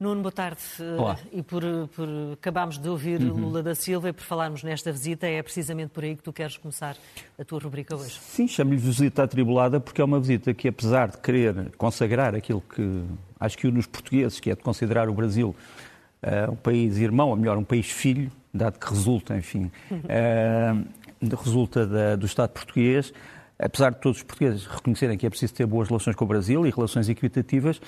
[0.00, 0.62] Nuno, boa tarde.
[0.98, 1.18] Olá.
[1.30, 1.62] E por,
[1.94, 3.38] por acabámos de ouvir uhum.
[3.38, 6.56] Lula da Silva e por falarmos nesta visita, é precisamente por aí que tu queres
[6.56, 6.96] começar
[7.38, 8.18] a tua rubrica hoje.
[8.18, 13.02] Sim, chamo-lhe visita atribulada porque é uma visita que, apesar de querer consagrar aquilo que
[13.38, 15.54] acho que nos portugueses, que é de considerar o Brasil
[16.22, 20.82] uh, um país irmão, ou melhor, um país filho, dado que resulta, enfim, uh,
[21.44, 23.12] resulta da, do Estado português,
[23.60, 26.66] apesar de todos os portugueses reconhecerem que é preciso ter boas relações com o Brasil
[26.66, 27.80] e relações equitativas,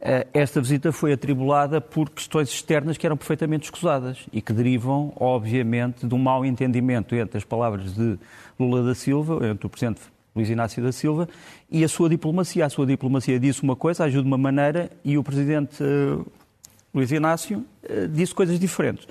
[0.00, 5.12] eh, esta visita foi atribulada por questões externas que eram perfeitamente escusadas e que derivam,
[5.16, 8.18] obviamente, de um mau entendimento entre as palavras de
[8.58, 10.00] Lula da Silva, entre o Presidente
[10.34, 11.28] Luís Inácio da Silva,
[11.70, 12.64] e a sua diplomacia.
[12.64, 16.18] A sua diplomacia disse uma coisa, agiu de uma maneira, e o Presidente eh,
[16.94, 19.06] Luís Inácio eh, disse coisas diferentes.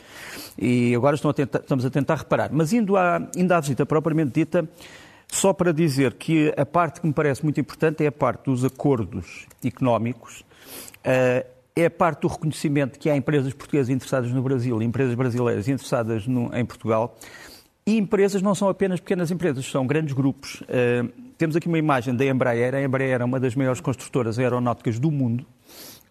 [0.58, 2.50] E agora a tentar, estamos a tentar reparar.
[2.52, 4.68] Mas indo à, indo à visita propriamente dita,
[5.30, 8.64] só para dizer que a parte que me parece muito importante é a parte dos
[8.64, 10.44] acordos económicos,
[11.04, 15.68] eh, é a parte do reconhecimento que há empresas portuguesas interessadas no Brasil, empresas brasileiras
[15.68, 17.16] interessadas no, em Portugal,
[17.86, 20.64] e empresas não são apenas pequenas empresas, são grandes grupos.
[20.68, 21.06] Eh,
[21.38, 22.74] temos aqui uma imagem da Embraer.
[22.74, 25.46] A Embraer é uma das maiores construtoras aeronáuticas do mundo,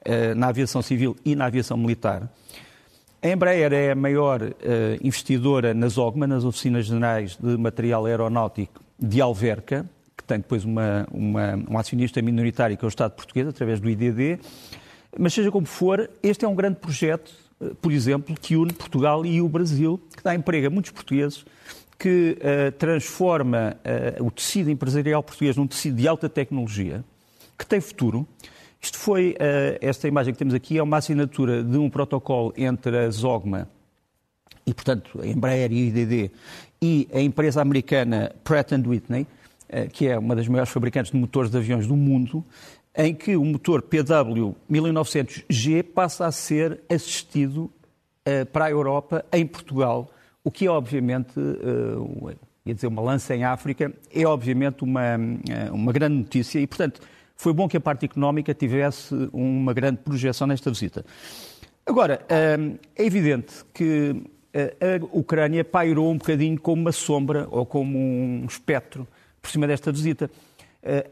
[0.05, 2.31] eh, na aviação civil e na aviação militar.
[3.23, 4.41] A Embraer é a maior
[5.03, 11.07] investidora nas OGMA, nas Oficinas Generais de Material Aeronáutico de Alverca, que tem depois uma,
[11.11, 14.39] uma, um acionista minoritário que é o Estado português, através do IDD.
[15.19, 19.25] Mas seja como for, este é um grande projeto, eh, por exemplo, que une Portugal
[19.25, 21.45] e o Brasil, que dá emprego a muitos portugueses,
[21.99, 23.75] que uh, transforma
[24.21, 27.03] uh, o tecido empresarial português num tecido de alta tecnologia,
[27.59, 28.27] que tem futuro.
[28.81, 32.99] Isto foi, uh, esta imagem que temos aqui, é uma assinatura de um protocolo entre
[32.99, 33.69] a Zogma
[34.67, 36.31] e, portanto, a Embraer e o IDD
[36.81, 39.27] e a empresa americana Pratt Whitney,
[39.69, 42.45] eh, que é uma das maiores fabricantes de motores de aviões do mundo,
[42.97, 47.71] em que o motor PW 1900G passa a ser assistido
[48.25, 50.11] eh, para a Europa em Portugal,
[50.45, 52.35] o que é obviamente, eh,
[52.65, 55.17] ia dizer uma lança em África, é obviamente uma,
[55.73, 57.01] uma grande notícia e, portanto,
[57.37, 61.05] foi bom que a parte económica tivesse uma grande projeção nesta visita.
[61.85, 64.21] Agora, é evidente que
[64.55, 69.07] a Ucrânia pairou um bocadinho como uma sombra ou como um espectro
[69.41, 70.31] por cima desta visita.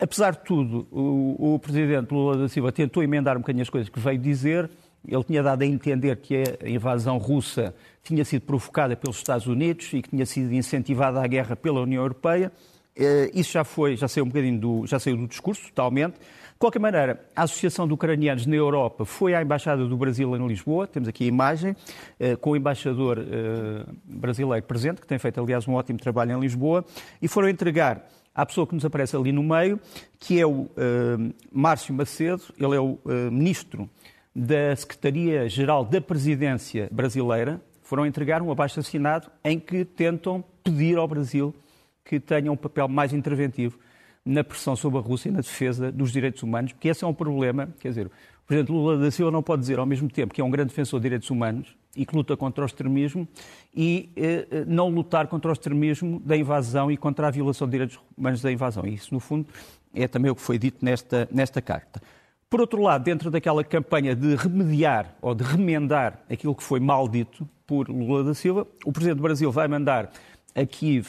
[0.00, 3.98] Apesar de tudo, o, presidente Lula da Silva tentou emendar um bocadinho as coisas que
[3.98, 4.70] veio dizer.
[5.06, 9.92] Ele tinha dado a entender que a invasão russa tinha sido provocada pelos Estados Unidos
[9.92, 12.52] e que tinha sido incentivada a guerra pela União Europeia.
[12.96, 16.14] Uh, isso já foi, já saiu um bocadinho do, já saiu do discurso, totalmente.
[16.64, 20.86] Qualquer maneira, a Associação de Ucranianos na Europa foi à Embaixada do Brasil em Lisboa,
[20.86, 21.76] temos aqui a imagem,
[22.18, 26.40] eh, com o embaixador eh, brasileiro presente, que tem feito, aliás, um ótimo trabalho em
[26.40, 26.82] Lisboa,
[27.20, 29.78] e foram entregar à pessoa que nos aparece ali no meio,
[30.18, 32.98] que é o eh, Márcio Macedo, ele é o
[33.30, 33.86] ministro
[34.34, 41.54] da Secretaria-Geral da Presidência Brasileira, foram entregar um abaixo-assinado em que tentam pedir ao Brasil
[42.02, 43.78] que tenha um papel mais interventivo
[44.24, 47.12] na pressão sobre a Rússia e na defesa dos direitos humanos, porque esse é um
[47.12, 50.40] problema, quer dizer, o Presidente Lula da Silva não pode dizer ao mesmo tempo que
[50.40, 53.26] é um grande defensor de direitos humanos e que luta contra o extremismo
[53.74, 57.72] e eh, eh, não lutar contra o extremismo da invasão e contra a violação de
[57.72, 58.86] direitos humanos da invasão.
[58.86, 59.46] E isso, no fundo,
[59.94, 62.02] é também o que foi dito nesta, nesta carta.
[62.50, 67.08] Por outro lado, dentro daquela campanha de remediar ou de remendar aquilo que foi mal
[67.08, 70.10] dito por Lula da Silva, o Presidente do Brasil vai mandar
[70.54, 71.06] a Kiev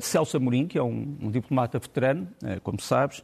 [0.00, 3.22] Celso Amorim, que é um, um diplomata veterano, uh, como sabes,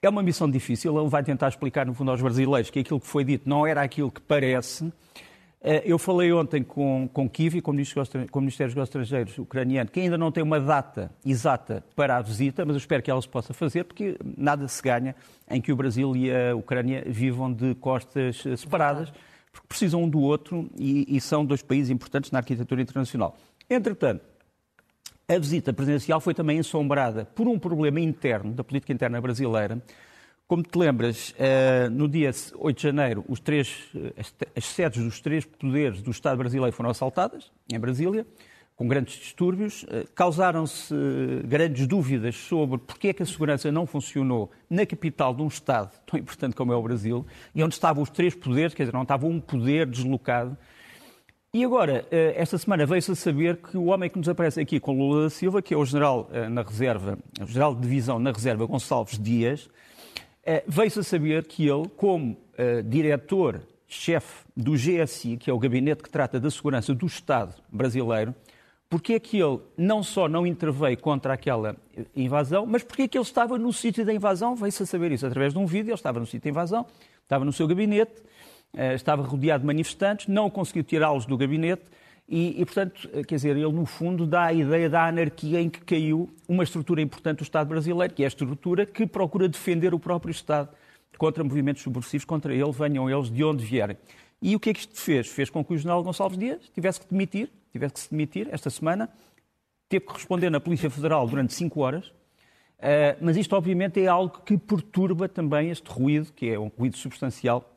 [0.00, 0.98] é uma missão difícil.
[0.98, 3.82] Ele vai tentar explicar, no fundo, aos brasileiros que aquilo que foi dito não era
[3.82, 4.84] aquilo que parece.
[4.84, 7.30] Uh, eu falei ontem com, com o,
[7.60, 12.22] com o Ministério dos Estrangeiros ucraniano, que ainda não tem uma data exata para a
[12.22, 15.16] visita, mas eu espero que ela se possa fazer, porque nada se ganha
[15.50, 19.12] em que o Brasil e a Ucrânia vivam de costas separadas,
[19.50, 23.36] porque precisam um do outro e, e são dois países importantes na arquitetura internacional.
[23.68, 24.22] Entretanto,
[25.30, 29.82] a visita presidencial foi também ensombrada por um problema interno da política interna brasileira.
[30.46, 34.14] Como te lembras, eh, no dia 8 de janeiro, os três, eh,
[34.56, 38.26] as sedes dos três poderes do Estado brasileiro foram assaltadas, em Brasília,
[38.74, 39.84] com grandes distúrbios.
[39.90, 40.94] Eh, causaram-se
[41.44, 45.92] grandes dúvidas sobre porque é que a segurança não funcionou na capital de um Estado
[46.06, 49.02] tão importante como é o Brasil, e onde estavam os três poderes, quer dizer, não
[49.02, 50.56] estava um poder deslocado
[51.50, 54.78] e agora, eh, esta semana veio-se a saber que o homem que nos aparece aqui
[54.78, 58.18] com Lula da Silva, que é o general eh, na reserva, o general de divisão
[58.18, 59.70] na reserva Gonçalves Dias,
[60.44, 62.36] eh, veio-se a saber que ele, como
[62.84, 68.34] diretor-chefe do GSI, que é o gabinete que trata da segurança do Estado brasileiro,
[68.90, 71.76] porque é que ele não só não interveio contra aquela
[72.16, 75.24] invasão, mas porque é que ele estava no sítio da invasão, veio-se a saber isso
[75.24, 76.84] através de um vídeo, ele estava no sítio da invasão,
[77.22, 78.22] estava no seu gabinete,
[78.94, 81.82] estava rodeado de manifestantes, não conseguiu tirá-los do gabinete
[82.28, 85.80] e, e, portanto, quer dizer, ele no fundo dá a ideia da anarquia em que
[85.80, 89.98] caiu uma estrutura importante do Estado brasileiro, que é a estrutura que procura defender o
[89.98, 90.68] próprio Estado
[91.16, 93.96] contra movimentos subversivos contra ele, venham eles de onde vierem.
[94.42, 95.26] E o que é que isto fez?
[95.26, 98.68] Fez com que o general Gonçalves Dias tivesse que demitir, tivesse que se demitir esta
[98.68, 99.08] semana,
[99.88, 102.12] teve que responder na Polícia Federal durante cinco horas,
[102.78, 106.96] Uh, mas isto, obviamente, é algo que perturba também este ruído, que é um ruído
[106.96, 107.68] substancial,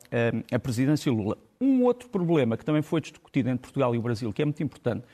[0.52, 1.36] a presidência Lula.
[1.60, 4.62] Um outro problema que também foi discutido entre Portugal e o Brasil, que é muito
[4.62, 5.04] importante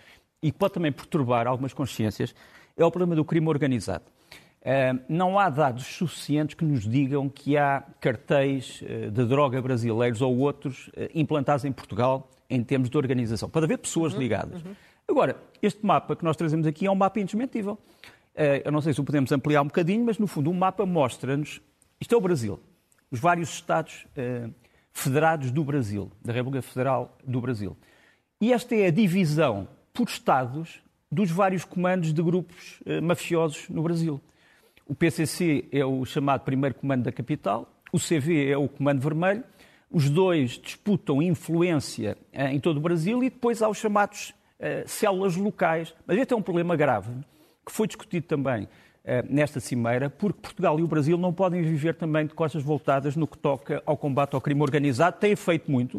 [0.43, 2.35] e que pode também perturbar algumas consciências,
[2.77, 4.05] é o problema do crime organizado.
[4.61, 10.37] Uh, não há dados suficientes que nos digam que há cartéis de droga brasileiros ou
[10.39, 13.49] outros implantados em Portugal em termos de organização.
[13.49, 14.63] Pode haver pessoas uhum, ligadas.
[14.63, 14.75] Uhum.
[15.07, 17.79] Agora, este mapa que nós trazemos aqui é um mapa indesmentível.
[18.35, 20.57] Eh, eu não sei se o podemos ampliar um bocadinho, mas no fundo o um
[20.57, 21.61] mapa mostra-nos.
[22.01, 22.61] Isto é o Brasil.
[23.11, 24.07] Os vários Estados
[24.93, 27.77] federados do Brasil, da República Federal do Brasil.
[28.41, 30.81] E esta é a divisão por Estados
[31.11, 34.21] dos vários comandos de grupos uh, mafiosos no Brasil.
[34.87, 39.43] O PCC é o chamado primeiro comando da capital, o CV é o comando vermelho,
[39.91, 44.35] os dois disputam influência uh, em todo o Brasil e depois há os chamados
[44.87, 45.95] células locais.
[46.05, 47.13] Mas este é um problema grave
[47.69, 48.69] que foi discutido também eh,
[49.29, 53.27] nesta cimeira, porque Portugal e o Brasil não podem viver também de costas voltadas no
[53.27, 55.17] que toca ao combate ao crime organizado.
[55.19, 55.99] Têm feito muito,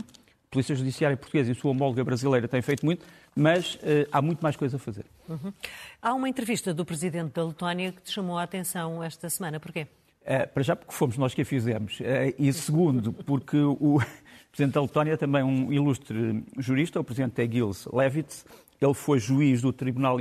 [0.50, 4.42] a Polícia Judiciária Portuguesa e sua homóloga brasileira têm feito muito, mas uh, há muito
[4.42, 5.06] mais coisa a fazer.
[5.28, 5.54] Uhum.
[6.02, 9.60] Há uma entrevista do Presidente da Letónia que te chamou a atenção esta semana.
[9.60, 9.88] Porquê?
[10.24, 12.00] Uh, para já porque fomos nós que a fizemos.
[12.00, 12.04] Uh,
[12.38, 14.00] e segundo, porque o
[14.52, 18.44] Presidente da Letónia é também um ilustre jurista, o Presidente é Gils Levits,
[18.82, 20.18] ele foi juiz do Tribunal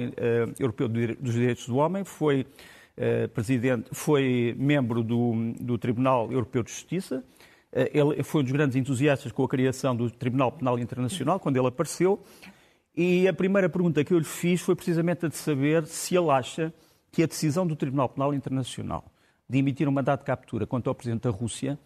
[0.59, 2.45] Europeu dos Direitos do Homem, foi
[3.33, 7.25] presidente, foi membro do, do, Tribunal Europeu de Justiça.
[7.73, 11.57] Uh, ele foi um dos grandes entusiastas com a criação do Tribunal Penal Internacional, quando
[11.57, 12.23] ele apareceu.
[12.97, 16.31] E a primeira pergunta que eu lhe fiz foi precisamente a de saber se ele
[16.31, 16.73] acha
[17.13, 19.05] que a decisão do Tribunal Penal Internacional
[19.49, 21.79] de emitir um mandato de captura contra o Presidente da Rússia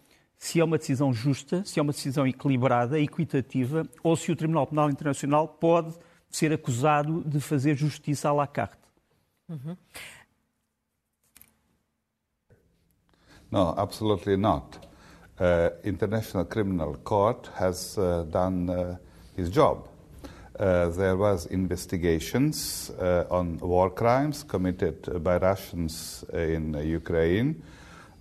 [0.43, 4.67] se é uma decisão justa, se é uma decisão equilibrada, equitativa, ou se o Tribunal
[4.67, 5.95] Penal Internacional pode
[6.29, 8.77] ser acusado de fazer justiça à la carte.
[9.49, 9.77] Mm-hmm.
[13.53, 14.83] No, absolutely not.
[15.39, 18.97] Uh, International Criminal Court has uh, done uh,
[19.35, 19.87] his job.
[20.59, 27.61] Uh, there was investigations uh, on war crimes committed by Russians in Ukraine,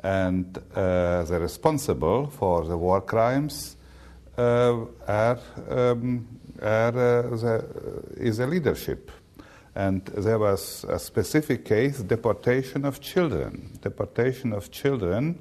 [0.02, 3.76] and uh, the responsible for the war crimes
[4.36, 4.86] are
[5.70, 6.28] um,
[6.60, 7.64] are, the,
[8.16, 9.10] is a leadership.
[9.74, 13.78] And there was a specific case, deportation of children.
[13.80, 15.38] Deportation of children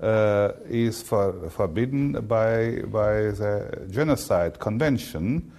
[0.00, 5.52] uh, is for, forbidden by, by the Genocide Convention,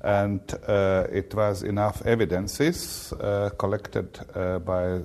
[0.00, 5.00] and uh, it was enough evidences uh, collected uh, by uh,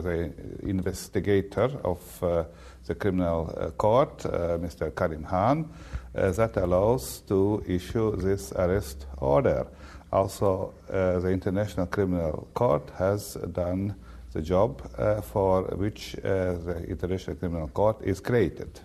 [0.00, 0.32] the
[0.62, 1.98] investigator of
[2.86, 4.94] the criminal court, Mr.
[4.94, 5.68] Karim Khan,
[6.14, 9.66] uh, that allows to issue this arrest order.
[10.10, 13.94] Also, uh, the International Criminal Court has done
[14.32, 18.80] the job uh, for which the International Criminal Court is created.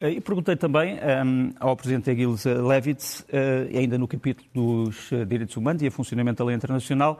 [0.00, 5.80] E perguntei também um, ao Presidente Aguiles Levitz, uh, ainda no capítulo dos direitos humanos
[5.80, 7.18] e a funcionamento da lei internacional,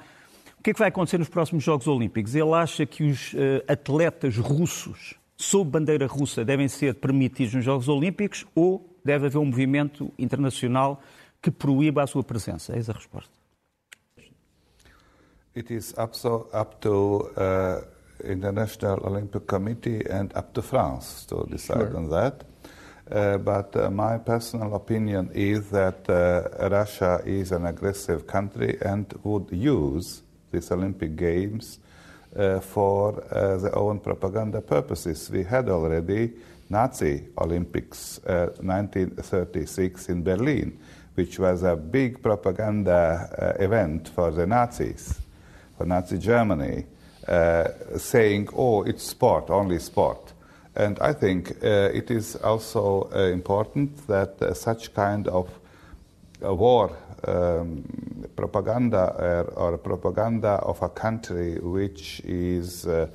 [0.59, 2.35] o que é que vai acontecer nos próximos Jogos Olímpicos?
[2.35, 7.89] Ele acha que os uh, atletas russos sob bandeira russa devem ser permitidos nos Jogos
[7.89, 11.03] Olímpicos ou deve haver um movimento internacional
[11.45, 12.75] que proíba a sua presença?
[12.75, 13.31] Eis a resposta.
[15.55, 17.83] It is up, so, up to uh,
[18.25, 21.97] International Olympic Committee and up to France to decide sure.
[21.99, 22.45] on that.
[23.11, 29.13] Uh, but uh, my personal opinion is that uh, Russia is an aggressive country and
[29.23, 31.79] would use these Olympic Games
[32.35, 35.31] uh, for uh, their own propaganda purposes.
[35.31, 36.33] We had already
[36.71, 40.79] Nazi Olympics uh, 1936 in Berlin,
[41.15, 45.21] which was a big propaganda uh, event for the Nazis,
[45.77, 46.87] for Nazi Germany,
[47.29, 50.33] uh, saying, oh, it's sport, only sport.
[50.77, 55.49] And I think uh, it is also important that such kind of
[56.41, 56.91] war
[57.27, 57.85] um,
[58.37, 63.07] propaganda or, or, propaganda of a country which is uh,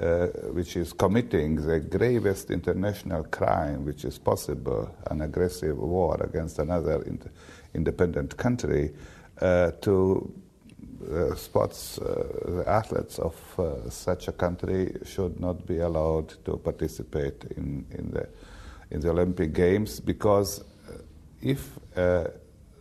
[0.00, 6.58] uh, which is committing the gravest international crime which is possible, an aggressive war against
[6.58, 7.20] another in-
[7.74, 8.92] independent country,
[9.40, 10.32] uh, to
[11.12, 16.56] uh, sports uh, the athletes of uh, such a country should not be allowed to
[16.56, 18.26] participate in, in the
[18.90, 20.98] in the Olympic Games because uh,
[21.42, 21.78] if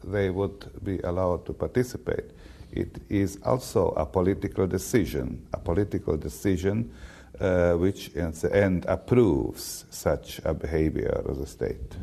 [0.04, 2.32] they would be allowed to participate,
[2.76, 6.90] it is also a political decision, a political decision
[7.40, 11.98] uh, which in the end approves such a behavior of the state.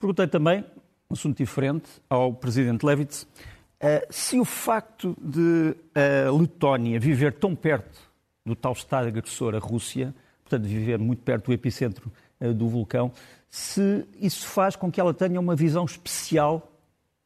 [0.00, 0.64] Perguntei também,
[1.10, 7.54] um assunto diferente, ao presidente Levits, uh, se o facto de a Letónia viver tão
[7.54, 7.98] perto
[8.46, 10.14] do tal Estado agressor, a Rússia,
[10.44, 13.12] portanto, viver muito perto do epicentro uh, do vulcão,
[13.50, 16.70] se isso faz com que ela tenha uma visão especial,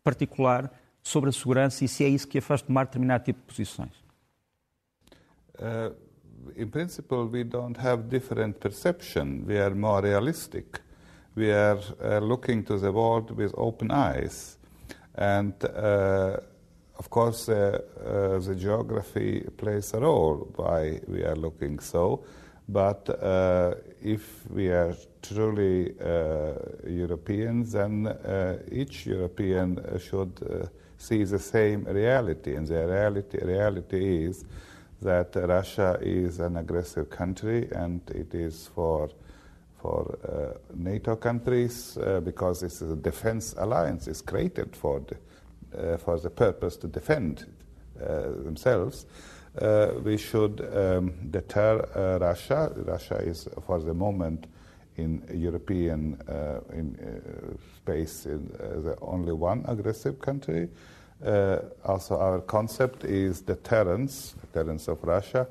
[0.02, 0.72] particular,
[1.02, 4.02] sobre a segurança e se é isso que a faz tomar determinado tipo de posições.
[5.58, 5.94] Uh,
[6.56, 9.44] in principle, we don't have different perception.
[9.46, 10.80] We are more realistic.
[11.34, 14.58] We are uh, looking to the world with open eyes.
[15.14, 16.38] And uh,
[16.98, 22.24] of course, uh, uh, the geography plays a role why we are looking so.
[22.68, 25.94] But uh, if we are truly
[26.86, 28.16] Europeans, then
[28.70, 30.70] each European should
[31.02, 32.54] see the same reality.
[32.54, 34.44] And the reality, reality is
[35.00, 39.10] that Russia is an aggressive country and it is for
[39.82, 45.16] for uh, NATO countries uh, because this is a defense alliance is created for the,
[45.76, 47.46] uh, for the purpose to defend
[48.00, 49.06] uh, themselves.
[49.60, 52.72] Uh, we should um, deter uh, Russia.
[52.86, 54.46] Russia is, for the moment,
[54.96, 56.18] in European
[56.72, 56.96] in,
[57.76, 58.46] space, in,
[58.84, 60.68] the only one aggressive country.
[61.22, 65.46] Uh, also, our concept is deterrence, deterrence of Russia,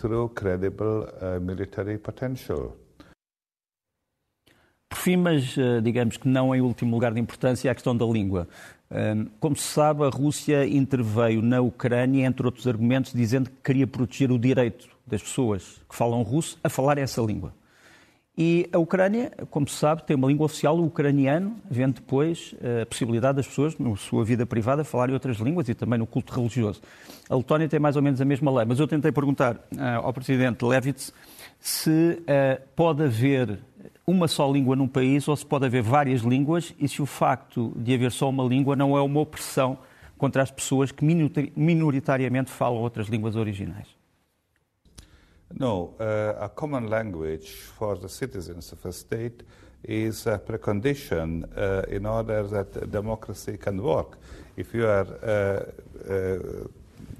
[0.00, 2.76] through credible uh, military potential.
[4.88, 8.04] Por fim, mas uh, digamos que não em último lugar de importância, a questão da
[8.04, 8.48] língua.
[9.40, 14.30] Como se sabe, a Rússia interveio na Ucrânia, entre outros argumentos, dizendo que queria proteger
[14.30, 17.52] o direito das pessoas que falam russo a falar essa língua.
[18.38, 22.82] E a Ucrânia, como se sabe, tem uma língua oficial, o ucraniano, vendo depois eh,
[22.82, 26.34] a possibilidade das pessoas, na sua vida privada, falarem outras línguas e também no culto
[26.34, 26.82] religioso.
[27.30, 30.12] A Letónia tem mais ou menos a mesma lei, mas eu tentei perguntar uh, ao
[30.12, 31.14] presidente Levits
[31.58, 31.90] se
[32.20, 33.58] uh, pode haver
[34.06, 37.72] uma só língua num país ou se pode haver várias línguas e se o facto
[37.74, 39.78] de haver só uma língua não é uma opressão
[40.18, 41.04] contra as pessoas que
[41.56, 43.88] minoritariamente falam outras línguas originais.
[45.54, 49.42] No, uh, a common language for the citizens of a state
[49.84, 54.18] is a precondition uh, in order that democracy can work.
[54.56, 56.38] If you are uh, uh,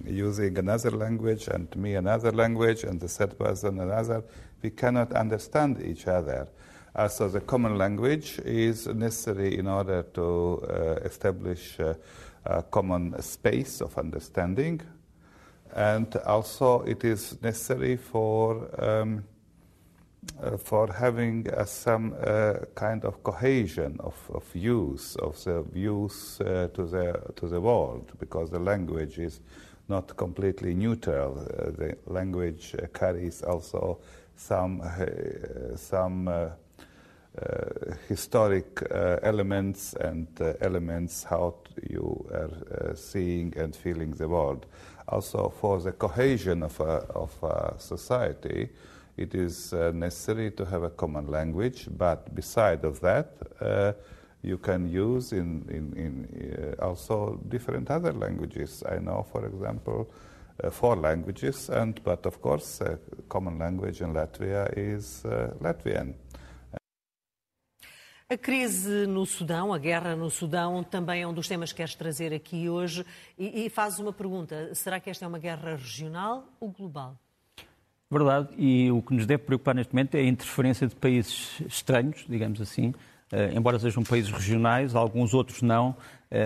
[0.05, 4.23] using another language and me another language and the third person another,
[4.63, 6.49] we cannot understand each other.
[6.95, 13.81] Uh, so the common language is necessary in order to uh, establish a common space
[13.81, 14.81] of understanding
[15.77, 19.23] and also it is necessary for um,
[20.43, 26.41] uh, for having uh, some uh, kind of cohesion of, of use of the views
[26.41, 29.41] uh, to the to the world because the language is
[29.89, 31.39] not completely neutral.
[31.39, 33.99] Uh, the language uh, carries also
[34.35, 34.83] some
[35.77, 36.51] some
[38.09, 38.83] historic
[39.23, 40.27] elements and
[40.61, 41.55] elements how
[41.89, 44.67] you are seeing and feeling the world
[45.09, 48.69] also for the cohesion of a, of a society,
[49.17, 51.89] it is uh, necessary to have a common language.
[51.91, 53.93] But beside of that, uh,
[54.43, 58.83] you can use in, in, in uh, also different other languages.
[58.89, 60.11] I know, for example,
[60.63, 62.99] uh, four languages, and but of course, a
[63.29, 66.15] common language in Latvia is uh, Latvian.
[68.29, 71.95] A crise no Sudão, a guerra no Sudão, também é um dos temas que queres
[71.95, 73.07] trazer aqui hoje
[73.39, 77.17] e, e fazes uma pergunta: será que esta é uma guerra regional ou global?
[78.11, 82.25] Verdade, e o que nos deve preocupar neste momento é a interferência de países estranhos,
[82.29, 82.93] digamos assim,
[83.33, 85.97] Uh, embora sejam países regionais, alguns outros não, uh,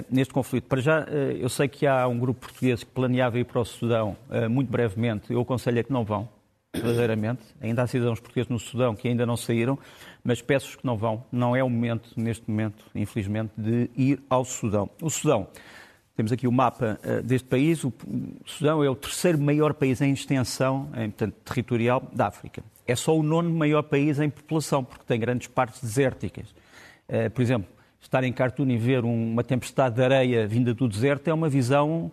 [0.08, 0.64] neste conflito.
[0.64, 1.06] Para já, uh,
[1.38, 4.16] eu sei que há um grupo português que planeava ir para o Sudão
[4.50, 6.26] muito brevemente, eu aconselho a que não vão,
[6.74, 7.42] verdadeiramente.
[7.60, 9.78] Ainda há cidadãos portugueses no Sudão que ainda não saíram,
[10.22, 11.24] mas peço que não vão.
[11.30, 14.88] Não é o momento, neste momento, infelizmente, de ir ao Sudão.
[15.02, 15.48] O Sudão,
[16.16, 17.82] temos aqui o mapa uh, deste país.
[17.84, 17.92] O
[18.44, 22.62] Sudão é o terceiro maior país em extensão, em, portanto, territorial, da África.
[22.86, 26.50] É só o nono maior país em população, porque tem grandes partes desérticas.
[27.08, 27.68] Uh, por exemplo,
[28.00, 32.12] estar em Khartoum e ver uma tempestade de areia vinda do deserto é uma visão,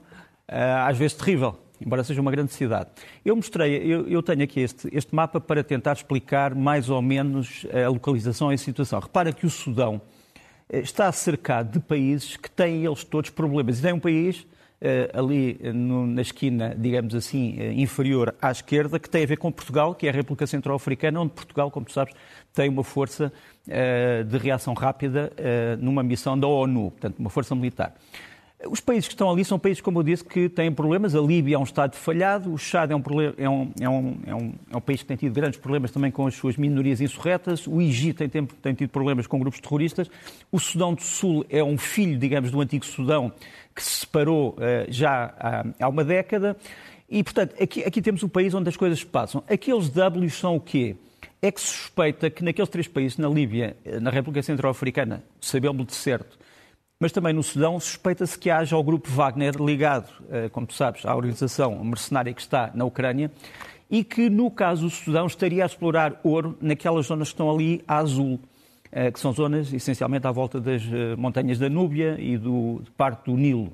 [0.50, 2.89] uh, às vezes, terrível embora seja uma grande cidade.
[3.24, 7.65] Eu mostrei, eu, eu tenho aqui este, este, mapa para tentar explicar mais ou menos
[7.72, 9.00] a localização e a situação.
[9.00, 10.01] Repara que o Sudão
[10.69, 13.79] eh, está cercado de países que têm eles todos problemas.
[13.79, 14.46] E tem um país
[15.12, 19.96] ali no, na esquina, digamos assim, inferior à esquerda, que tem a ver com Portugal,
[19.96, 22.13] que é a República Centro-Africana, onde Portugal, como tu sabes,
[22.53, 23.34] tem uma força
[23.65, 25.34] de reação rápida
[25.79, 27.96] numa missão da ONU, portanto, uma força militar.
[28.66, 31.14] Os países que estão ali são países, como eu disse, que têm problemas.
[31.14, 33.04] A Líbia é um Estado falhado, o Chad é um,
[33.38, 36.10] é um, é um, é um, é um país que tem tido grandes problemas também
[36.10, 40.10] com as suas minorias insurretas, o Egito tem, tem tido problemas com grupos terroristas,
[40.52, 43.32] o Sudão do Sul é um filho, digamos, do antigo Sudão,
[43.76, 46.58] que se separou uh, já há, há, uma década.
[47.08, 49.44] E, portanto, aqui, aqui temos um país onde as coisas se passam.
[49.48, 50.96] Aqueles Ws são o quê?
[51.40, 55.86] É que se suspeita que naqueles três países, na Líbia, eh, na República Centro-Africana, sabemos
[55.86, 56.40] de certo,
[57.00, 61.06] mas também no Sudão suspeita-se que haja o grupo Wagner ligado, eh, como tu sabes,
[61.06, 63.32] à organização mercenária que está na Ucrânia
[63.89, 67.84] e que, no caso do Sudão, estaria a explorar ouro naquelas zonas que estão ali
[67.88, 68.39] a azul,
[68.92, 72.89] eh, que são zonas essencialmente à volta das eh, montanhas da Núbia e do, de
[72.92, 73.72] parte do Nilo.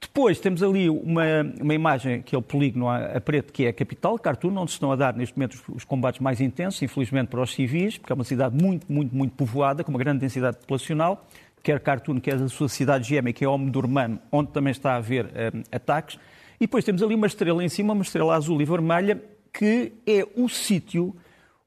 [0.00, 1.24] Depois temos ali uma,
[1.60, 4.76] uma imagem, que o polígono a, a preto, que é a capital, Khartoum, onde se
[4.76, 8.12] estão a dar neste momento os, os, combates mais intensos, infelizmente para os civis, porque
[8.12, 11.26] é uma cidade muito, muito, muito povoada, com uma grande densidade populacional
[11.62, 15.26] quer Khartoum, quer a sua cidade gêmea, que é Omdurman, onde também está a haver
[15.26, 16.18] um, ataques.
[16.60, 19.22] E depois temos ali uma estrela em cima, uma estrela azul e vermelha,
[19.52, 21.14] que é o sítio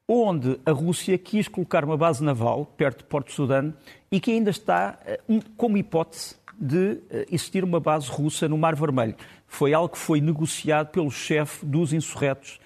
[0.06, 3.72] onde a Rússia quis colocar uma base naval perto de Porto Sudão
[4.10, 8.76] e que ainda está um, como hipótese de uh, existir uma base russa no Mar
[8.76, 9.14] Vermelho.
[9.46, 12.60] Foi algo que foi negociado pelo chefe dos insurretos,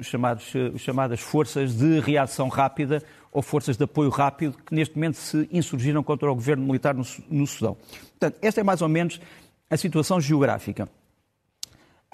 [0.00, 3.02] os chamados, chamadas forças de reação rápida,
[3.34, 7.04] ou forças de apoio rápido que neste momento se insurgiram contra o governo militar no,
[7.28, 7.76] no Sudão.
[8.10, 9.20] Portanto, esta é mais ou menos
[9.68, 10.88] a situação geográfica.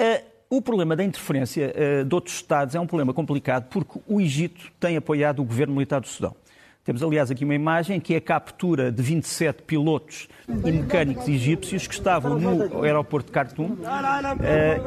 [0.00, 4.18] Uh, o problema da interferência uh, de outros Estados é um problema complicado porque o
[4.18, 6.34] Egito tem apoiado o governo militar do Sudão.
[6.82, 11.86] Temos, aliás, aqui uma imagem que é a captura de 27 pilotos e mecânicos egípcios
[11.86, 13.78] que estavam no aeroporto de Khartoum uh,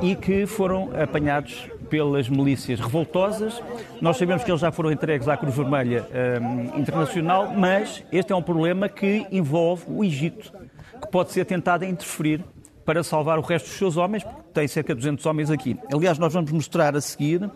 [0.02, 3.62] e que foram apanhados pelas milícias revoltosas.
[4.02, 6.08] Nós sabemos que eles já foram entregues à Cruz Vermelha
[6.42, 10.52] um, Internacional, mas este é um problema que envolve o Egito,
[11.00, 12.44] que pode ser tentado a interferir
[12.86, 15.78] para salvar o resto dos seus homens, porque tem cerca de 200 homens aqui.
[15.94, 17.50] Aliás, nós vamos mostrar a seguir eh,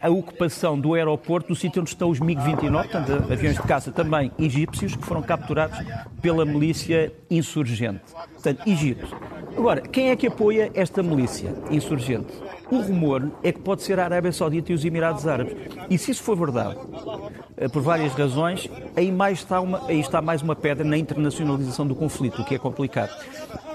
[0.00, 4.32] a ocupação do aeroporto, do sítio onde estão os MiG-29, portanto, aviões de caça também
[4.38, 5.78] egípcios, que foram capturados
[6.20, 8.02] pela milícia insurgente.
[8.32, 9.16] Portanto, Egito.
[9.56, 12.32] Agora, quem é que apoia esta milícia insurgente?
[12.70, 15.54] O rumor é que pode ser a Arábia Saudita e os Emirados Árabes.
[15.88, 16.76] E se isso for verdade,
[17.56, 21.86] eh, por várias razões, aí, mais está uma, aí está mais uma pedra na internacionalização
[21.86, 23.12] do conflito, o que é complicado.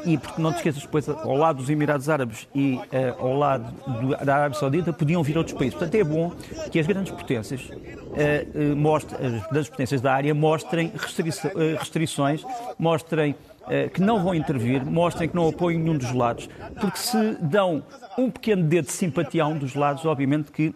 [0.05, 2.81] E porque não te esqueças, depois, ao lado dos Emirados Árabes e uh,
[3.19, 5.77] ao lado do, da Arábia Saudita, podiam vir outros países.
[5.77, 6.31] Portanto, é bom
[6.71, 11.29] que as grandes potências, uh, uh, mostrem, as grandes potências da área mostrem restri
[11.77, 12.45] restrições,
[12.77, 13.35] mostrem
[13.93, 16.49] que não vão intervir, mostrem que não apoiam nenhum dos lados,
[16.81, 17.83] porque se dão
[18.17, 20.73] um pequeno dedo de simpatia a um dos lados, obviamente que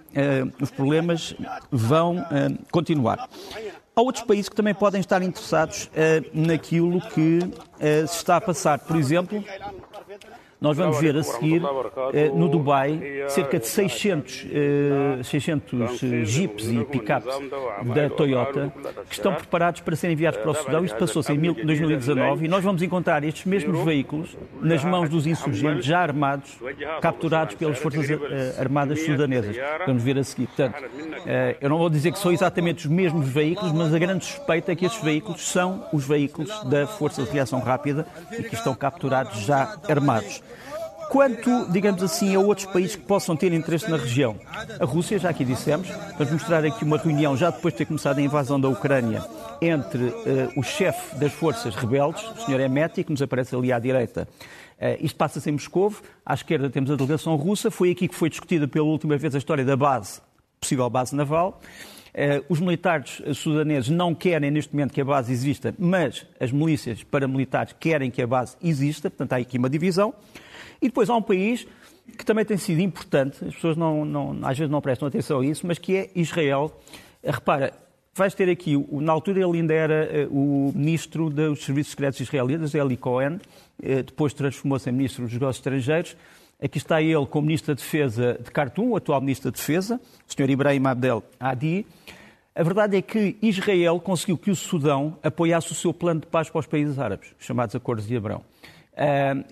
[0.62, 1.36] os problemas
[1.72, 2.24] vão
[2.72, 3.28] continuar.
[3.96, 8.42] Há outros países que também podem estar interessados uh, naquilo que uh, se está a
[8.42, 8.80] passar.
[8.80, 9.44] Por exemplo,
[10.64, 11.62] nós vamos ver a seguir,
[12.14, 14.48] eh, no Dubai, cerca de 600,
[15.26, 17.36] 600 jeeps e picapes
[17.94, 18.72] da Toyota
[19.10, 20.86] que estão preparados para serem enviados para o Sudão.
[20.86, 25.84] Isto passou-se em 2019 e nós vamos encontrar estes mesmos veículos nas mãos dos insurgentes
[25.86, 26.58] já armados,
[27.02, 29.58] capturados pelas Forças eh, Armadas Sudanesas.
[29.86, 30.48] Vamos ver a seguir.
[30.48, 30.82] Portanto,
[31.26, 34.72] eh, eu não vou dizer que são exatamente os mesmos veículos, mas a grande suspeita
[34.72, 38.74] é que estes veículos são os veículos da Força de Reação Rápida e que estão
[38.74, 40.42] capturados já armados.
[41.14, 44.36] Quanto, digamos assim, a outros países que possam ter interesse na região,
[44.80, 48.18] a Rússia, já aqui dissemos, vamos mostrar aqui uma reunião, já depois de ter começado
[48.18, 49.24] a invasão da Ucrânia,
[49.62, 52.62] entre uh, o chefe das forças rebeldes, o Sr.
[52.62, 54.28] Emeti, que nos aparece ali à direita.
[54.80, 55.94] Uh, isto passa-se em Moscou,
[56.26, 59.38] à esquerda temos a delegação russa, foi aqui que foi discutida pela última vez a
[59.38, 60.20] história da base,
[60.60, 61.62] possível base naval.
[62.16, 67.04] Uh, os militares sudaneses não querem neste momento que a base exista, mas as milícias
[67.04, 70.12] paramilitares querem que a base exista, portanto há aqui uma divisão.
[70.82, 71.68] E depois há um país
[72.18, 75.46] que também tem sido importante, as pessoas não, não, às vezes não prestam atenção a
[75.46, 76.72] isso, mas que é Israel.
[77.24, 77.74] Eh, repara,
[78.14, 82.76] vais ter aqui, na altura ele ainda era eh, o ministro dos Serviços Secretos Israelitas,
[82.76, 83.40] Eli Cohen,
[83.82, 86.18] eh, depois transformou-se em ministro dos negócios estrangeiros.
[86.62, 90.32] Aqui está ele como ministro da Defesa de Khartoum, o atual ministro da Defesa, o
[90.32, 90.50] Sr.
[90.50, 91.86] Ibrahim Abdel Adi.
[92.56, 96.50] A verdade é que Israel conseguiu que o Sudão apoiasse o seu plano de paz
[96.50, 98.44] para os países árabes, chamados Acordos de Abrão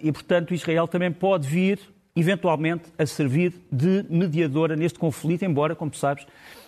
[0.02, 1.80] e, portanto, Israel também pode vir,
[2.16, 6.26] eventualmente, a servir de mediadora neste conflito, embora, como sabes,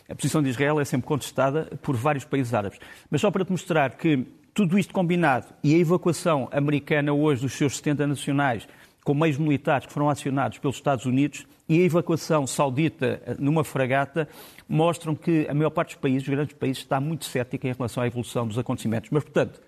[0.10, 2.80] a posição de Israel é sempre contestada por vários países árabes.
[3.10, 7.54] Mas só para te mostrar que tudo isto combinado e a evacuação americana hoje dos
[7.54, 8.68] seus 70 nacionais
[9.04, 14.28] com meios militares que foram acionados pelos Estados Unidos e a evacuação saudita numa fragata
[14.68, 18.04] mostram que a maior parte dos países, os grandes países, está muito cética em relação
[18.04, 19.10] à evolução dos acontecimentos.
[19.12, 19.62] Mas, portanto,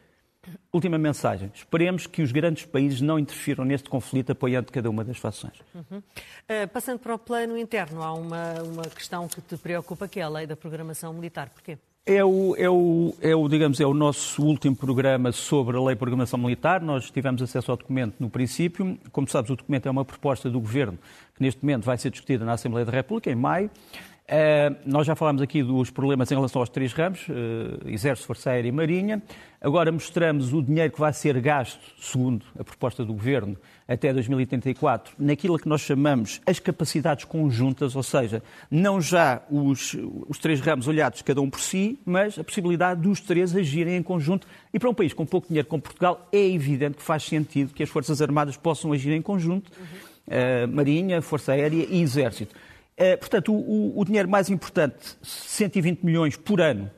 [0.72, 1.52] última mensagem.
[1.54, 5.54] Esperemos que os grandes países não interfiram neste conflito apoiando cada uma das fações.
[5.74, 5.98] Uhum.
[5.98, 10.24] Uh, passando para o plano interno, há uma, uma questão que te preocupa, que é
[10.24, 11.50] a lei da programação militar.
[11.50, 11.78] Porquê?
[12.08, 15.96] É o, é, o, é, o, digamos, é o nosso último programa sobre a Lei
[15.96, 16.80] de Programação Militar.
[16.80, 18.96] Nós tivemos acesso ao documento no princípio.
[19.12, 21.00] Como sabes, o documento é uma proposta do Governo
[21.34, 23.72] que neste momento vai ser discutida na Assembleia da República, em maio.
[24.26, 28.50] Uh, nós já falámos aqui dos problemas em relação aos três ramos, uh, Exército, Força
[28.50, 29.22] Aérea e Marinha.
[29.62, 33.56] Agora mostramos o dinheiro que vai ser gasto, segundo a proposta do Governo,
[33.88, 39.96] até 2034, naquilo que nós chamamos as capacidades conjuntas, ou seja, não já os,
[40.28, 44.04] os três ramos olhados cada um por si, mas a possibilidade dos três agirem em
[44.04, 44.48] conjunto.
[44.74, 47.84] E para um país com pouco dinheiro como Portugal, é evidente que faz sentido que
[47.84, 52.56] as Forças Armadas possam agir em conjunto, uh, Marinha, Força Aérea e Exército.
[52.98, 56.90] Eh, portanto, o, o, dinheiro mais importante, 120 milhões por ano,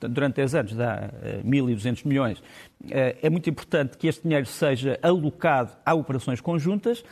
[0.00, 1.10] durante 10 anos dá
[1.44, 2.42] 1.200 eh, milhões,
[2.90, 7.04] eh, é muito importante que este dinheiro seja alocado a operações conjuntas.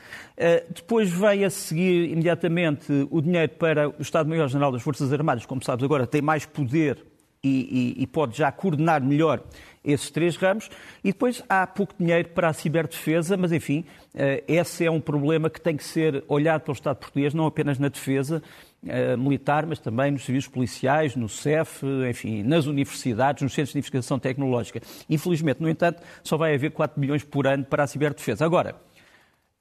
[0.74, 5.84] Depois vem a seguir imediatamente o dinheiro para o Estado-Maior-General das Forças Armadas, como sabes
[5.84, 7.04] agora, tem mais poder
[7.42, 9.42] e, e, e pode já coordenar melhor
[9.84, 10.68] esses três ramos.
[11.02, 15.50] E depois há pouco dinheiro para a ciberdefesa, mas enfim, eh, esse é um problema
[15.50, 18.42] que tem que ser olhado pelo Estado português, não apenas na defesa
[18.86, 23.78] eh, militar, mas também nos serviços policiais, no CEF, enfim, nas universidades, nos centros de
[23.78, 24.80] investigação tecnológica.
[25.08, 28.44] Infelizmente, no entanto, só vai haver 4 milhões por ano para a ciberdefesa.
[28.44, 28.76] Agora,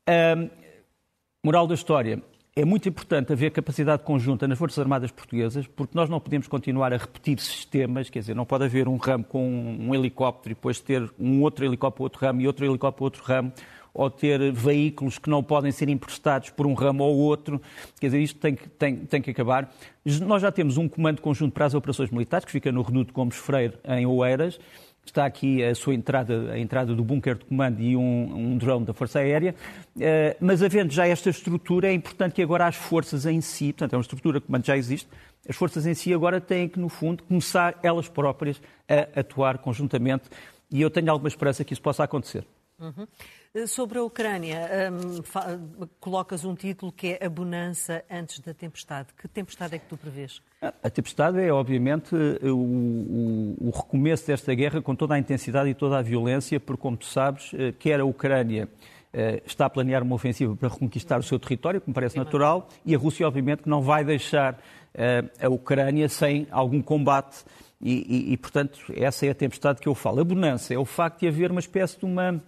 [0.08, 0.50] ehm,
[1.44, 2.22] moral da história,
[2.54, 6.92] é muito importante haver capacidade conjunta nas Forças Armadas Portuguesas, porque nós não podemos continuar
[6.92, 10.80] a repetir sistemas, quer dizer, não pode haver um ramo com um helicóptero e depois
[10.82, 13.54] ter um outro helicóptero outro ramo e outro helicóptero outro ramo,
[13.94, 17.62] ou ter veículos que não podem ser emprestados por um ramo ou outro.
[18.00, 19.74] Quer dizer, isto tem que, tem, tem que acabar.
[20.22, 23.36] Nós já temos um comando conjunto para as operações militares, que fica no Reduto Gomes
[23.36, 24.60] Freire, em Oeiras,
[25.06, 28.86] Está aqui a sua entrada, a entrada do bunker de comando e um, um drone
[28.86, 29.56] da Força Aérea.
[29.96, 30.02] Uh,
[30.40, 33.98] mas havendo já esta estrutura, é importante que agora as forças em si, portanto, é
[33.98, 35.10] uma estrutura que comando já existe,
[35.48, 40.26] as forças em si agora têm que, no fundo, começar elas próprias a atuar conjuntamente.
[40.72, 42.46] E eu tenho alguma esperança que isso possa acontecer.
[42.80, 43.08] Uhum.
[43.54, 49.10] Eh, sobre a Ucrânia, um, colocas um título que é A Bonança Antes da Tempestade.
[49.18, 50.42] Que tempestade é que tu prevês?
[50.62, 55.74] A tempestade é, obviamente, o, o, o, recomeço desta guerra com toda a intensidade e
[55.74, 58.70] toda a violência, porque, como tu sabes, eh, quer a Ucrânia
[59.12, 62.70] eh, está a planear uma ofensiva para reconquistar o seu território, que me parece natural,
[62.86, 64.62] e a Rússia, obviamente, que não vai deixar
[65.42, 67.46] a Ucrânia sem algum combate.
[67.80, 70.20] E, e, e, portanto, essa é a tempestade que eu falo.
[70.20, 72.42] A bonança é o facto de haver uma espécie de uma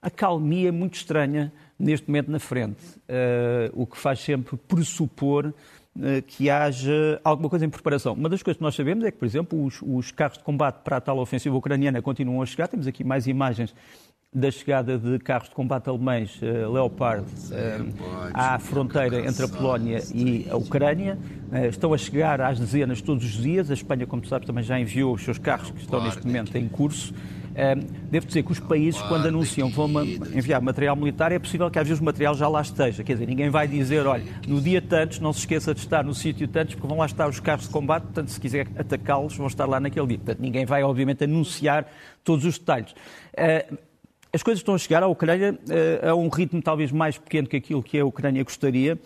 [0.00, 6.50] acalmia muito estranha neste momento na frente, uh, o que faz sempre pressupor uh, que
[6.50, 8.14] haja alguma coisa em preparação.
[8.14, 10.82] Uma das coisas que nós sabemos é que, por exemplo, os, os, carros de combate
[10.82, 12.66] para a tal ofensiva ucraniana continuam a chegar.
[12.68, 13.74] Temos aqui mais imagens
[14.34, 17.24] da chegada de carros de combate alemães uh, Leopard
[18.34, 21.18] à fronteira entre a Polónia e a Ucrânia.
[21.70, 23.70] estão a chegar às dezenas todos os dias.
[23.70, 26.68] A Espanha, como sabes, também já enviou os seus carros que estão neste momento em
[26.68, 27.14] curso.
[28.08, 29.88] Devo dizer que os países, quando anunciam que vão
[30.32, 33.02] enviar material militar, é possível que às vezes o material já lá esteja.
[33.02, 36.14] Quer dizer, ninguém vai dizer, olha, no dia tantos, não se esqueça de estar no
[36.14, 39.48] sítio tantos, porque vão lá estar os carros de combate, portanto, se quiser atacá-los, vão
[39.48, 40.18] estar lá naquele dia.
[40.18, 41.86] Portanto, ninguém vai, obviamente, anunciar
[42.22, 42.94] todos os detalhes.
[44.32, 45.58] As coisas estão a chegar à Ucrânia
[46.08, 48.96] a um ritmo talvez mais pequeno que aquilo que a Ucrânia gostaria.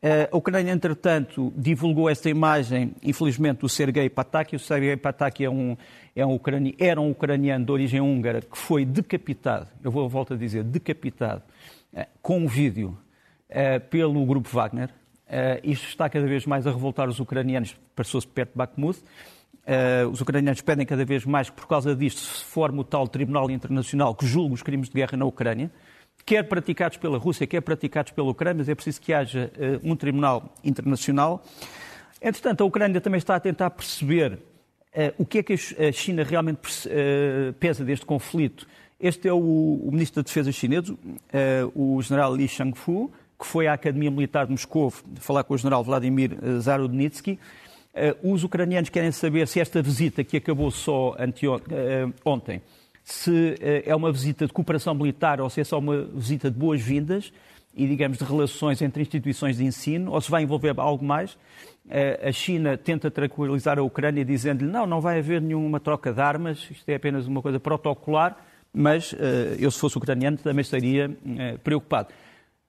[0.00, 4.54] A Ucrânia, entretanto, divulgou esta imagem, infelizmente, do Sergei Pataki.
[4.54, 5.76] O Sergei Pataki é um,
[6.14, 6.76] é um ucrani...
[6.78, 11.42] era um ucraniano de origem húngara que foi decapitado, eu vou volto a dizer, decapitado,
[11.92, 12.96] eh, com um vídeo
[13.48, 14.90] eh, pelo grupo Wagner.
[15.28, 19.02] Eh, isto está cada vez mais a revoltar os ucranianos, passou-se perto de Bakhmut.
[20.10, 23.50] os ucranianos pedem cada vez mais que, por causa disto, se forme o tal Tribunal
[23.50, 25.70] Internacional que julga os crimes de guerra na Ucrânia
[26.28, 29.96] quer praticados pela Rússia, quer praticados pela Ucrânia, mas é preciso que haja uh, um
[29.96, 31.42] tribunal internacional.
[32.20, 34.38] Entretanto, a Ucrânia também está a tentar perceber uh,
[35.16, 38.66] o que é que a China realmente uh, pesa deste conflito.
[39.00, 40.92] Este é o, Ministro da Defesa chinês,
[41.72, 45.84] o general Li Shangfu, que foi à Academia Militar de Moscou falar com o general
[45.84, 47.38] Vladimir Zarodnitsky.
[48.24, 51.16] Os ucranianos querem saber se esta visita, que acabou só
[52.24, 52.60] ontem,
[53.08, 56.58] se eh, é uma visita de cooperação militar ou se é só uma visita de
[56.58, 57.32] boas-vindas
[57.74, 61.38] e, digamos, de relações entre instituições de ensino, ou se vai envolver algo mais.
[61.88, 66.20] Eh, a China tenta tranquilizar a Ucrânia dizendo-lhe não, não vai haver nenhuma troca de
[66.20, 68.36] armas, isto é apenas uma coisa protocolar,
[68.74, 71.10] mas eh, eu, se fosse ucraniano, também estaria
[71.64, 72.08] preocupado.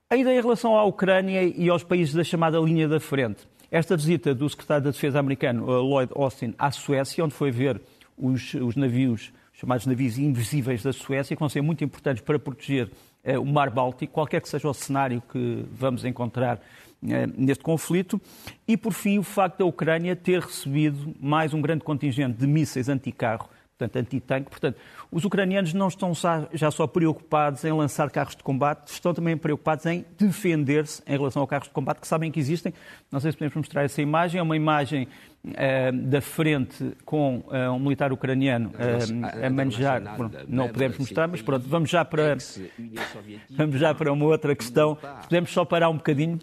[0.09, 4.33] Ainda em relação à Ucrânia e aos países da chamada linha da frente, esta visita
[4.33, 7.81] do secretário da Defesa americano, Lloyd Austin, à Suécia, onde foi ver
[8.17, 12.89] os, os navios, chamados navios invisíveis da Suécia, que vão ser muito importantes para proteger
[13.21, 16.61] eh, o Mar Báltico, qualquer que seja o cenário que vamos encontrar
[17.05, 18.21] eh, neste conflito.
[18.65, 22.87] E, por fim, o facto da Ucrânia ter recebido mais um grande contingente de mísseis
[22.87, 24.49] anticarro portanto, antitanque.
[24.49, 24.77] Portanto,
[25.09, 26.11] os ucranianos não estão
[26.53, 31.41] já só preocupados em lançar carros de combate, estão também preocupados em defender-se em relação
[31.41, 32.73] a carros de combate, que sabem que existem.
[33.09, 34.39] Não sei se podemos mostrar essa imagem.
[34.39, 35.07] É uma imagem
[35.45, 40.01] uh, da frente com uh, um militar ucraniano uh, a manejar.
[40.47, 42.37] não podemos mostrar, mas pronto, vamos já para,
[43.49, 44.97] vamos já para uma outra questão.
[45.23, 46.37] Podemos só parar um bocadinho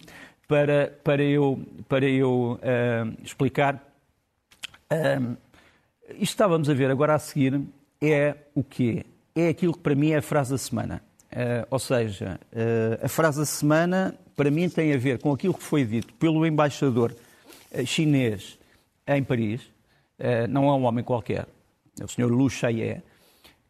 [0.48, 2.58] para, para eu, para eu
[3.22, 3.82] explicar.
[6.10, 7.60] Isto estávamos a ver agora a seguir
[8.00, 9.04] é o quê?
[9.34, 11.02] É aquilo que para mim é a frase da semana.
[11.32, 15.52] Uh, ou seja, uh, a frase da semana para mim tem a ver com aquilo
[15.52, 18.58] que foi dito pelo embaixador uh, chinês
[19.06, 19.60] em Paris,
[20.48, 21.46] não é um homem qualquer,
[22.00, 22.26] é o Sr.
[22.26, 23.02] Lu Xaye,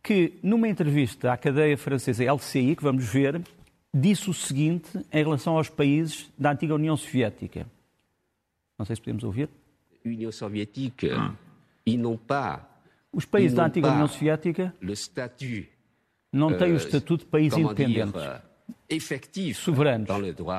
[0.02, 3.42] que numa entrevista à cadeia francesa LCI, que vamos ver,
[3.92, 7.66] disse o seguinte em relação aos países da antiga União Soviética.
[8.78, 9.50] Não sei se podemos ouvir.
[10.04, 11.16] União Soviética.
[11.18, 11.45] Ah
[12.16, 12.60] pas
[13.12, 14.74] os países da antiga União Soviética
[16.32, 18.12] não têm o euh, estatuto de país independente
[19.54, 20.08] soberanos.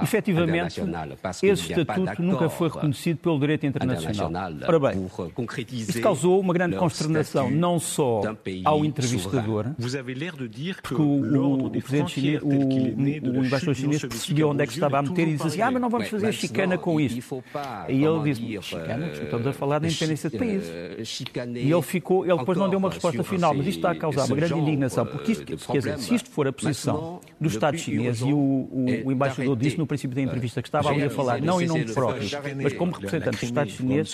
[0.03, 0.81] Efetivamente,
[1.43, 4.51] esse estatuto nunca foi reconhecido pelo direito internacional.
[4.67, 5.09] Ora bem,
[5.71, 8.21] isso causou uma grande consternação, não só
[8.65, 9.67] ao entrevistador,
[10.81, 15.01] porque o, o, presidente chinês, o, o, embaixador chinês percebeu onde é que estava a
[15.01, 17.43] meter e disse assim, ah, mas não vamos fazer chicana com isto.
[17.87, 20.63] E ele disse, chicana, estamos a falar da independência de país.
[21.55, 24.25] E ele ficou, ele depois não deu uma resposta final, mas isto está a causar
[24.25, 28.16] uma grande indignação, porque isto, quer dizer, se isto for a posição do Estado chinês,
[28.21, 31.41] e o, o, o embaixador disse no princípio da entrevista que estava ali a falar,
[31.41, 32.29] não em nome próprio,
[32.61, 34.13] mas como representante do Estado chinês,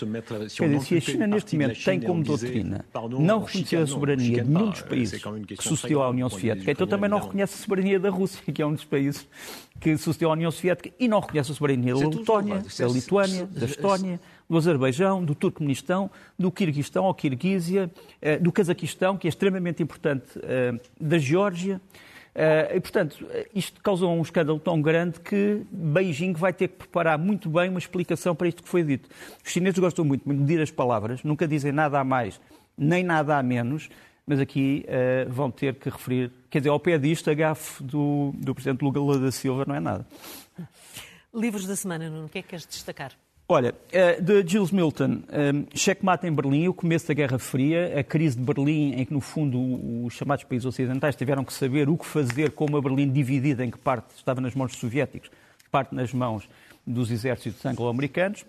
[0.55, 2.85] quer dizer, se a China neste momento tem como doutrina
[3.19, 5.21] não reconhecer a soberania de nenhum dos países
[5.57, 8.65] que sucedeu à União Soviética, então também não reconhece a soberania da Rússia, que é
[8.65, 9.27] um dos países
[9.79, 13.65] que sucedeu à União Soviética, e não reconhece a soberania da Letónia, da Lituânia, da
[13.65, 19.81] Estónia, do Azerbaijão, do Turcomenistão, do Kirguistão ou Kirguísia, eh, do Cazaquistão, que é extremamente
[19.81, 21.81] importante, eh, da Geórgia.
[22.35, 27.17] Uh, e, portanto, isto causou um escândalo tão grande que Beijing vai ter que preparar
[27.17, 29.07] muito bem uma explicação para isto que foi dito.
[29.45, 32.39] Os chineses gostam muito de medir as palavras, nunca dizem nada a mais
[32.77, 33.89] nem nada a menos,
[34.25, 36.31] mas aqui uh, vão ter que referir.
[36.49, 39.79] Quer dizer, ao pé disto, a gafe do, do Presidente Lula da Silva não é
[39.79, 40.05] nada.
[41.33, 43.11] Livros da semana, Nuno, o que é que queres destacar?
[43.53, 47.99] Olha, eh, de Gilles Milton, um, eh, Checkmate em Berlim, o começo da Guerra Fria,
[47.99, 49.59] a crise de Berlim, em que, no fundo,
[50.03, 53.69] os chamados países ocidentais tiveram que saber o que fazer com uma Berlim dividida, em
[53.69, 55.29] que parte estava nas mãos dos soviéticos,
[55.69, 56.49] parte nas mãos
[56.83, 58.43] dos exércitos anglo-americanos.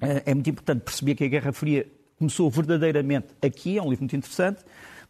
[0.00, 1.84] Eh, é muito importante perceber que a Guerra Fria
[2.16, 4.60] começou verdadeiramente aqui, é um livro muito interessante.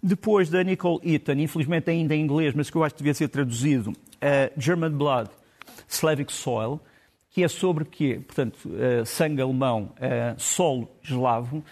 [0.02, 3.28] Depois da Nicole Eaton, infelizmente ainda em inglês, mas que eu acho que devia ser
[3.28, 5.28] traduzido, uh, German Blood,
[5.86, 6.80] Slavic Soil,
[7.32, 8.20] que é sobre quê?
[8.26, 11.64] Portanto, uh, sangue alemão, uh, solo eslavo.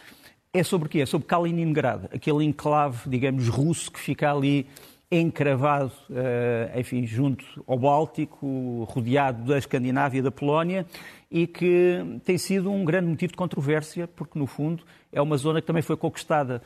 [0.53, 1.01] É sobre quê?
[1.01, 4.67] É sobre Kaliningrado, aquele enclave, digamos, russo que fica ali
[5.13, 10.87] encravado, uh, enfim, junto ao Báltico, rodeado da Escandinávia e da Polónia,
[11.31, 15.61] e que tem sido um grande motivo de controvérsia, porque, no fundo, é uma zona
[15.61, 16.63] que também foi conquistada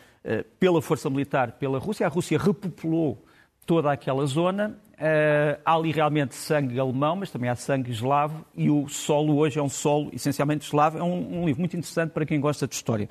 [0.59, 2.07] pela força militar pela Rússia.
[2.07, 3.22] A Rússia repopulou
[3.64, 8.70] toda aquela zona Uh, há ali realmente sangue alemão, mas também há sangue eslavo, e
[8.70, 10.98] o solo hoje é um solo essencialmente eslavo.
[10.98, 13.09] É um, um livro muito interessante para quem gosta de história.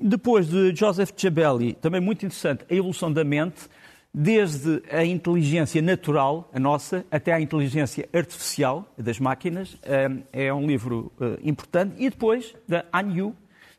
[0.00, 3.68] Depois de Joseph Chabelli, também muito interessante, A Evolução da Mente,
[4.14, 9.74] desde a inteligência natural, a nossa, até à inteligência artificial das máquinas.
[9.74, 11.96] Uh, é um livro uh, importante.
[11.98, 13.36] E depois, da Han Yu,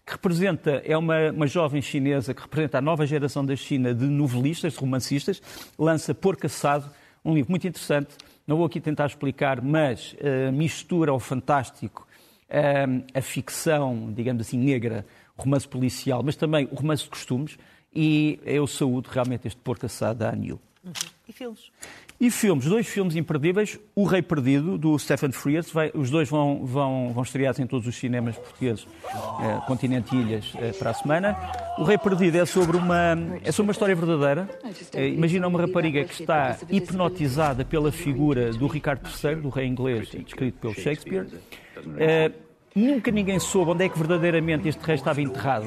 [0.10, 4.06] que representa, é uma, uma jovem chinesa que representa a nova geração da China de
[4.06, 5.40] novelistas, de romancistas,
[5.78, 6.90] lança Por Caçado,
[7.24, 8.16] um livro muito interessante.
[8.48, 12.08] Não vou aqui tentar explicar, mas uh, mistura ao fantástico
[12.50, 15.06] uh, a ficção, digamos assim, negra,
[15.38, 17.58] o romance policial, mas também o romance de costumes.
[17.94, 20.60] E eu saúdo realmente este Porto Assado da Anil.
[21.28, 21.72] E filmes?
[22.20, 23.78] E filmes, dois filmes imperdíveis.
[23.96, 25.72] O Rei Perdido, do Stephen Frears.
[25.72, 28.88] Vai, os dois vão, vão, vão estrear em todos os cinemas portugueses,
[29.42, 31.38] eh, continente e ilhas, eh, para a semana.
[31.78, 34.50] O Rei Perdido é sobre uma, é sobre uma história verdadeira.
[34.94, 40.10] Eh, imagina uma rapariga que está hipnotizada pela figura do Ricardo III, do rei inglês,
[40.10, 41.28] descrito pelo Shakespeare.
[41.98, 42.32] Eh,
[42.76, 45.66] Nunca ninguém soube onde é que verdadeiramente este rei estava enterrado.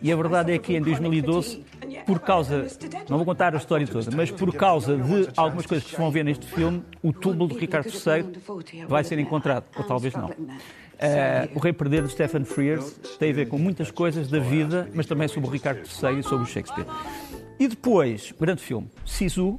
[0.00, 1.64] E a verdade é que em 2012
[2.06, 2.66] por causa,
[3.08, 6.10] não vou contar a história toda, mas por causa de algumas coisas que se vão
[6.10, 10.28] ver neste filme, o túmulo de Ricardo III vai ser encontrado, ou talvez não.
[10.28, 14.88] Uh, o Rei Perdido de Stephen Frears tem a ver com muitas coisas da vida,
[14.94, 16.86] mas também sobre o Ricardo III e sobre o Shakespeare.
[17.58, 19.58] E depois, grande filme, Sisu,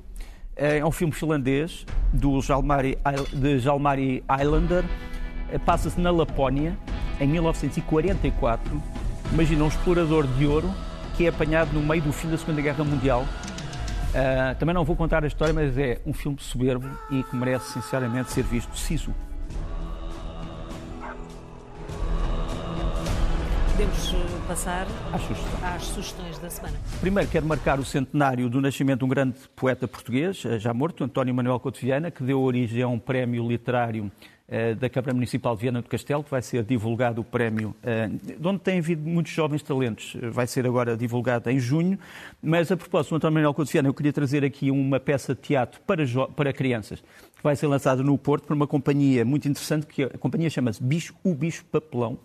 [0.55, 2.97] é um filme finlandês do Jalmari,
[3.33, 4.83] de Jalmari Islander,
[5.59, 6.77] passa-se na Lapónia,
[7.19, 8.81] em 1944.
[9.31, 10.73] Imagina um explorador de ouro
[11.15, 13.21] que é apanhado no meio do fim da Segunda Guerra Mundial.
[13.21, 17.73] Uh, também não vou contar a história, mas é um filme soberbo e que merece
[17.73, 18.77] sinceramente ser visto.
[18.77, 19.13] Sisu.
[23.73, 24.87] Podemos eh, passar
[25.63, 26.37] às sugestões.
[26.37, 26.77] da semana.
[27.01, 31.03] Primeiro quero marcar o centenário do nascimento de um grande poeta português, eh, já morto,
[31.03, 34.32] António Manuel Couto Viana, que deu origem a um prémio literário eh,
[34.77, 37.73] da Câmara Municipal de Viana do Castelo, que vai ser divulgado o prémio,
[38.21, 41.97] de onde tem havido muitos jovens talentos, vai ser agora divulgado em junho.
[42.41, 45.81] Mas a propósito António Manuel Couto Viana, eu queria trazer aqui uma peça de teatro
[45.87, 46.03] para,
[46.35, 50.17] para crianças, que vai ser lançada no Porto por uma companhia muito interessante, que a
[50.17, 52.19] companhia chama-se Bicho, o Bicho Papelão,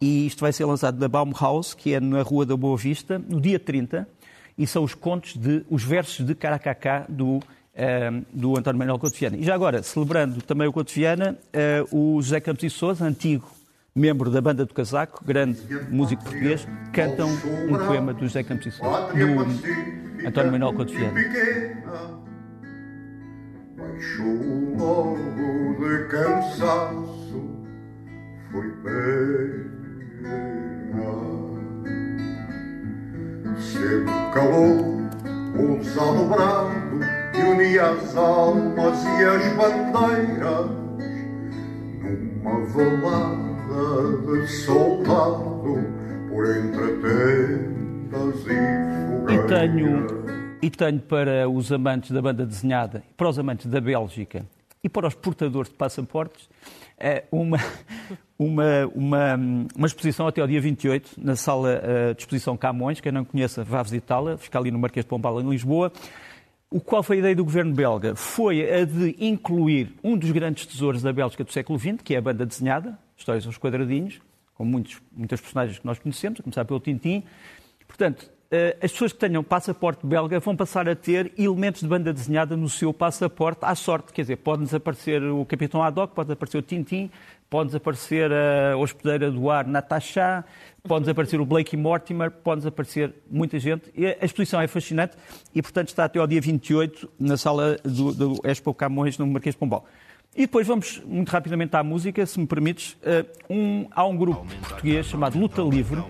[0.00, 3.40] e isto vai ser lançado na Baumhaus, que é na Rua da Boa Vista, no
[3.40, 4.08] dia 30,
[4.56, 7.42] e são os contos de, os versos de Caracacá do, eh,
[8.32, 9.36] do António Manuel Couto Viana.
[9.36, 13.48] E já agora, celebrando também o Couto Viana, eh, o José Campos e Souza, antigo
[13.94, 15.60] membro da Banda do Casaco, grande
[15.90, 21.20] músico português, cantam um poema do José Campos e Souza, do António Manuel Couto Viana.
[23.76, 25.16] Baixou
[25.78, 27.50] de cansaço,
[28.50, 28.72] foi
[33.58, 34.87] Cedo calor,
[38.18, 40.70] almas e as bandeiras
[42.02, 45.58] numa velada de soldado
[46.28, 48.58] por entre tendas e
[49.06, 49.44] fogueiras.
[49.44, 50.06] E tenho,
[50.62, 54.44] e tenho para os amantes da banda desenhada, para os amantes da Bélgica
[54.82, 56.48] e para os portadores de passaportes,
[56.98, 57.58] é uma,
[58.38, 59.34] uma, uma,
[59.76, 63.00] uma exposição até ao dia 28 na sala uh, de exposição Camões.
[63.00, 65.92] Quem não conheça, vá visitá-la, fica ali no Marquês de Pombal, em Lisboa.
[66.70, 68.14] O qual foi a ideia do governo belga?
[68.14, 72.18] Foi a de incluir um dos grandes tesouros da Bélgica do século XX, que é
[72.18, 74.20] a banda desenhada, Histórias aos Quadradinhos,
[74.54, 77.24] com muitos, muitas personagens que nós conhecemos, a começar pelo Tintim.
[77.86, 82.12] Portanto, eh, as pessoas que tenham passaporte belga vão passar a ter elementos de banda
[82.12, 84.12] desenhada no seu passaporte à sorte.
[84.12, 87.10] Quer dizer, pode desaparecer o Capitão Haddock, pode desaparecer o Tintim,
[87.50, 90.44] pode desaparecer a hospedeira do ar Natasha,
[90.82, 93.90] pode desaparecer o Blake Mortimer, pode desaparecer muita gente.
[93.94, 95.16] E a exposição é fascinante
[95.54, 99.54] e, portanto, está até ao dia 28 na sala do, do Expo Camões, no Marquês
[99.54, 99.86] de Pombal.
[100.36, 102.96] E depois vamos muito rapidamente à música, se me permites.
[103.02, 106.02] Eh, um, há um grupo português chamado Luta Livre,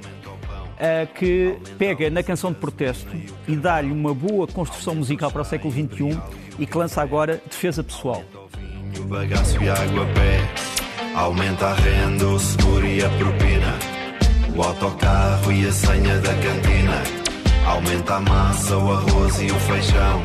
[1.14, 3.09] que pega na canção de protesto
[3.48, 6.20] e dá-lhe uma boa construção musical para o século XXI
[6.59, 8.22] e que lança agora Defesa Pessoal.
[9.09, 10.67] Bagaço e água pé
[11.18, 13.76] aumenta a renda, o seguro e a propina,
[14.54, 17.02] o autocarro e a senha da cantina,
[17.66, 20.22] aumenta a massa, o arroz e o feijão,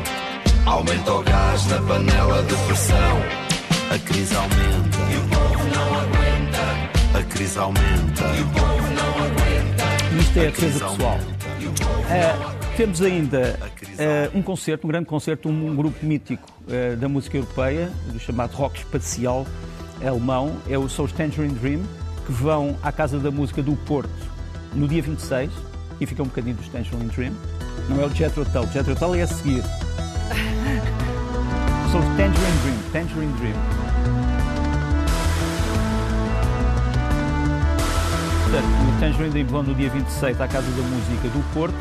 [0.64, 3.16] aumenta o gás na panela de pressão,
[3.90, 9.24] a crise aumenta e o povo não aguenta, a crise aumenta e o povo não
[9.24, 10.20] aguenta.
[10.20, 11.18] Isto é a defesa pessoal.
[11.18, 17.08] Uh, temos ainda uh, um concerto, um grande concerto, um, um grupo mítico uh, da
[17.08, 19.44] música europeia, do chamado rock espacial
[20.02, 21.82] alemão, é o, são os Tangerine Dream,
[22.26, 24.10] que vão à Casa da Música do Porto
[24.74, 25.50] no dia 26,
[26.00, 27.32] e fica um bocadinho dos Tangerine Dream.
[27.88, 29.62] Não é o Jethro Tull, Jethro Tull é a seguir.
[31.94, 33.54] são os Tangerine Dream, Tangerine Dream.
[38.42, 41.74] Portanto, o Tangerine Dream vão no dia 26 à Casa da Música do Porto.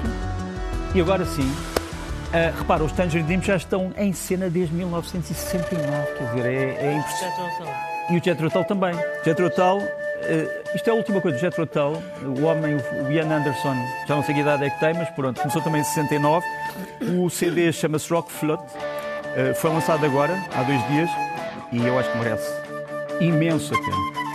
[0.93, 6.25] E agora sim, uh, repara, os Tangerine Dream já estão em cena desde 1969, quer
[6.25, 7.92] dizer, é, é impressionante.
[8.09, 8.93] E o Jethro Tull também.
[9.23, 13.31] Jethro Tull, uh, isto é a última coisa do Jethro Tull, o homem, o Ian
[13.31, 13.75] Anderson,
[14.07, 16.45] já não sei que idade é que tem, mas pronto, começou também em 69.
[17.17, 21.09] O CD chama-se Rock Flood, uh, foi lançado agora, há dois dias,
[21.71, 22.51] e eu acho que merece
[23.19, 24.32] imenso a pena.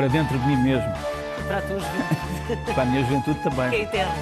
[0.00, 0.92] Para dentro de mim mesmo.
[1.46, 2.74] Para a tua juventude.
[2.74, 3.70] para a minha juventude também.
[3.70, 4.12] Que é eterno.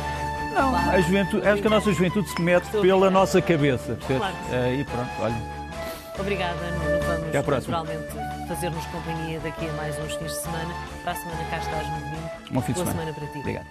[0.53, 0.91] Não, claro.
[0.91, 3.97] a juventude, acho que a nossa juventude se mete Estou pela nossa cabeça.
[4.07, 4.35] Claro.
[4.51, 5.37] Uh, e pronto, olha.
[6.19, 7.31] Obrigada, Nuno.
[7.33, 8.09] Vamos naturalmente
[8.49, 10.75] fazer-nos companhia daqui a mais uns fins de semana.
[11.05, 12.31] Para a semana cá estás no domingo.
[12.51, 13.13] Bom fim de Boa semana.
[13.13, 13.39] semana para ti.
[13.39, 13.69] Obrigado.